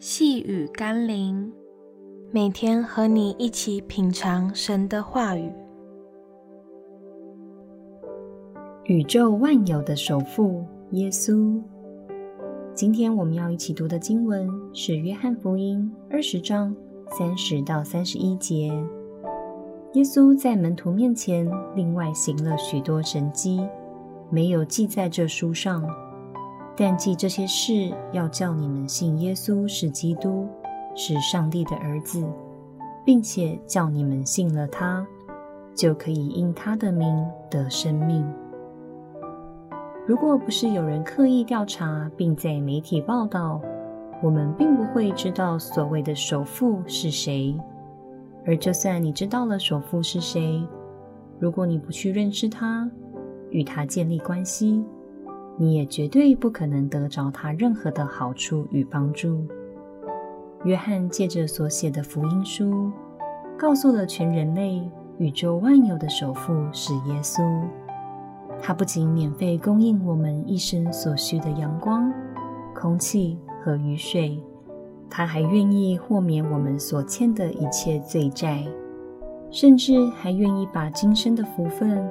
[0.00, 1.52] 细雨甘霖，
[2.30, 5.52] 每天和你一起品尝神的话语。
[8.84, 11.60] 宇宙万有的首富耶稣。
[12.72, 16.72] 今天我们要一起读的经文是《约翰福音》二十章
[17.18, 18.68] 三十到三十一节。
[19.94, 23.66] 耶稣在门徒面前另外行了许多神迹，
[24.30, 25.84] 没有记在这书上。
[26.80, 30.46] 但记这些事，要叫你们信耶稣是基督，
[30.94, 32.24] 是上帝的儿子，
[33.04, 35.04] 并且叫你们信了他，
[35.74, 38.24] 就可以因他的名得生命。
[40.06, 43.60] 如果不是有人刻意调查，并在媒体报道，
[44.22, 47.58] 我们并不会知道所谓的首富是谁。
[48.46, 50.62] 而就算你知道了首富是谁，
[51.40, 52.88] 如果你不去认识他，
[53.50, 54.84] 与他建立关系，
[55.60, 59.44] 你也绝对不可能得着他任何的好处与帮助。
[60.64, 62.92] 约翰借着所写的福音书，
[63.58, 64.80] 告诉了全人类，
[65.18, 67.42] 宇宙万有的首富是耶稣。
[68.62, 72.12] 他不仅免费供应我们一生所需的阳光、
[72.72, 74.40] 空气和雨水，
[75.10, 78.64] 他还愿意豁免我们所欠的一切罪债，
[79.50, 82.08] 甚至还愿意把今生的福分、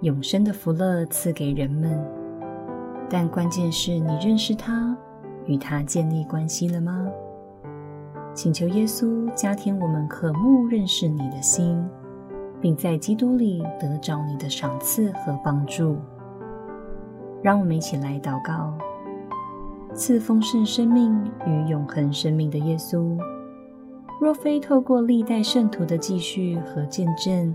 [0.00, 2.23] 永生的福乐赐给人们。
[3.08, 4.96] 但关键是你认识他，
[5.46, 7.08] 与他建立关系了吗？
[8.34, 11.80] 请求耶稣加添我们渴慕认识你的心，
[12.60, 15.96] 并在基督里得着你的赏赐和帮助。
[17.42, 18.74] 让我们一起来祷告：
[19.94, 21.14] 赐丰盛生命
[21.46, 23.16] 与永恒生命的耶稣，
[24.20, 27.54] 若非透过历代圣徒的记叙和见证，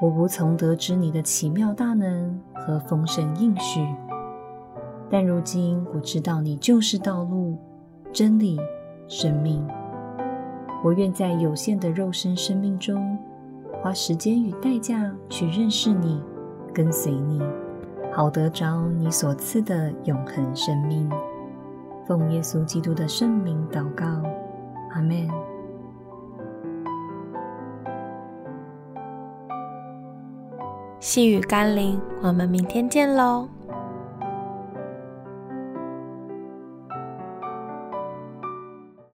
[0.00, 3.84] 我无从得知你的奇妙大能和丰盛应许。
[5.08, 7.56] 但如今我知道你就是道路、
[8.12, 8.58] 真理、
[9.08, 9.66] 生命。
[10.84, 13.18] 我愿在有限的肉身生命中，
[13.82, 16.22] 花时间与代价去认识你、
[16.72, 17.40] 跟随你，
[18.12, 21.10] 好得着你所赐的永恒生命。
[22.06, 24.04] 奉耶稣基督的圣名祷告，
[24.92, 25.28] 阿们。
[31.00, 33.48] 细雨甘霖，我们明天见喽。